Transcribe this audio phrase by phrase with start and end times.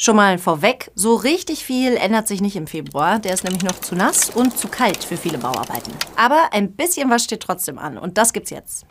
[0.00, 3.18] Schon mal vorweg, so richtig viel ändert sich nicht im Februar.
[3.18, 5.92] Der ist nämlich noch zu nass und zu kalt für viele Bauarbeiten.
[6.14, 8.86] Aber ein bisschen was steht trotzdem an und das gibt's jetzt.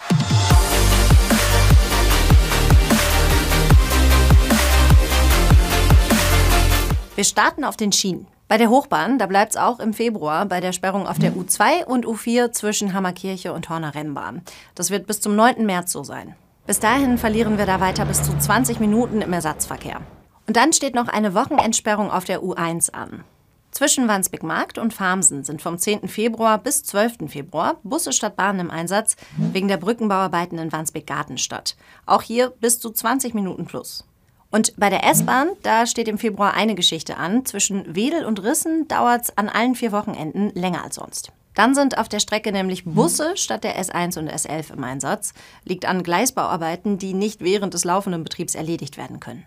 [7.15, 8.27] Wir starten auf den Schienen.
[8.49, 11.85] Bei der Hochbahn, da bleibt es auch im Februar bei der Sperrung auf der U2
[11.85, 14.41] und U4 zwischen Hammerkirche und Horner Rennbahn.
[14.75, 15.65] Das wird bis zum 9.
[15.65, 16.35] März so sein.
[16.65, 20.01] Bis dahin verlieren wir da weiter bis zu 20 Minuten im Ersatzverkehr.
[20.47, 23.23] Und dann steht noch eine Wochenendsperrung auf der U1 an.
[23.71, 26.07] Zwischen Wandsbek-Markt und Farmsen sind vom 10.
[26.07, 27.29] Februar bis 12.
[27.29, 31.75] Februar Busse statt Bahnen im Einsatz wegen der Brückenbauarbeiten in Wandsbek-Gartenstadt.
[32.05, 34.05] Auch hier bis zu 20 Minuten plus.
[34.49, 37.45] Und bei der S-Bahn, da steht im Februar eine Geschichte an.
[37.45, 41.31] Zwischen Wedel und Rissen dauert es an allen vier Wochenenden länger als sonst.
[41.53, 45.33] Dann sind auf der Strecke nämlich Busse statt der S1 und S11 im Einsatz.
[45.65, 49.45] Liegt an Gleisbauarbeiten, die nicht während des laufenden Betriebs erledigt werden können.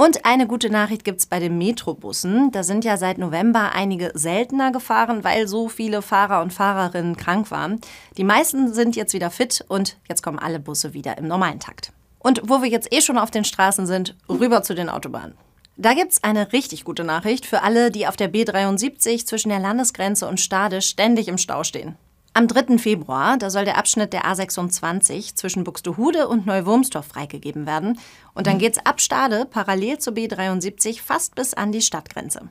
[0.00, 2.50] Und eine gute Nachricht gibt es bei den Metrobussen.
[2.52, 7.50] Da sind ja seit November einige seltener gefahren, weil so viele Fahrer und Fahrerinnen krank
[7.50, 7.82] waren.
[8.16, 11.92] Die meisten sind jetzt wieder fit und jetzt kommen alle Busse wieder im normalen Takt.
[12.18, 15.34] Und wo wir jetzt eh schon auf den Straßen sind, rüber zu den Autobahnen.
[15.76, 20.26] Da gibt's eine richtig gute Nachricht für alle, die auf der B73 zwischen der Landesgrenze
[20.26, 21.96] und Stade ständig im Stau stehen.
[22.32, 22.78] Am 3.
[22.78, 27.98] Februar, da soll der Abschnitt der A26 zwischen Buxtehude und Neuwurmstorf freigegeben werden.
[28.34, 32.48] Und dann geht's ab Stade parallel zur B73 fast bis an die Stadtgrenze.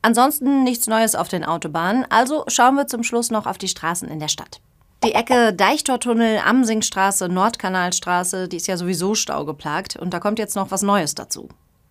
[0.00, 4.08] Ansonsten nichts Neues auf den Autobahnen, also schauen wir zum Schluss noch auf die Straßen
[4.08, 4.60] in der Stadt.
[5.04, 10.70] Die Ecke Deichtortunnel, Amsingstraße, Nordkanalstraße, die ist ja sowieso staugeplagt und da kommt jetzt noch
[10.70, 11.48] was Neues dazu.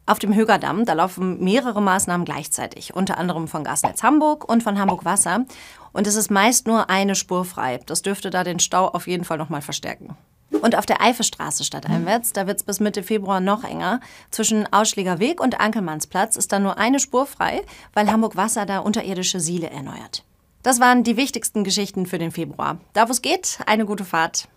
[0.07, 4.79] Auf dem Högerdamm, da laufen mehrere Maßnahmen gleichzeitig, unter anderem von Gasnetz Hamburg und von
[4.79, 5.45] Hamburg Wasser.
[5.91, 7.81] Und es ist meist nur eine Spur frei.
[7.85, 10.15] Das dürfte da den Stau auf jeden Fall nochmal verstärken.
[10.61, 13.99] Und auf der Eifestraße stadteinwärts, da wird es bis Mitte Februar noch enger.
[14.31, 18.79] Zwischen Ausschläger Weg und Ankelmannsplatz ist da nur eine Spur frei, weil Hamburg Wasser da
[18.79, 20.23] unterirdische Siele erneuert.
[20.63, 22.77] Das waren die wichtigsten Geschichten für den Februar.
[22.93, 24.47] Da wo es geht, eine gute Fahrt.